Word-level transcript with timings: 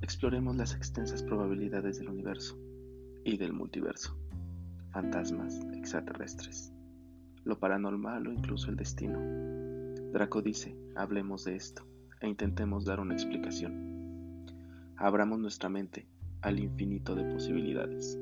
exploremos 0.00 0.56
las 0.56 0.74
extensas 0.74 1.22
probabilidades 1.22 1.98
del 1.98 2.08
universo 2.08 2.58
y 3.24 3.36
del 3.36 3.52
multiverso, 3.52 4.16
fantasmas 4.90 5.60
extraterrestres, 5.74 6.72
lo 7.44 7.58
paranormal 7.58 8.26
o 8.26 8.32
incluso 8.32 8.70
el 8.70 8.76
destino. 8.76 9.18
Draco 10.12 10.42
dice, 10.42 10.76
hablemos 10.94 11.44
de 11.44 11.56
esto 11.56 11.86
e 12.20 12.28
intentemos 12.28 12.84
dar 12.84 13.00
una 13.00 13.14
explicación. 13.14 14.46
Abramos 14.96 15.38
nuestra 15.38 15.68
mente 15.68 16.06
al 16.42 16.58
infinito 16.58 17.14
de 17.14 17.24
posibilidades. 17.24 18.18